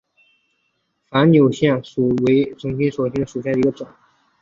[1.09, 1.79] 反扭藓
[2.25, 3.87] 为丛藓科反扭藓属下的一个种。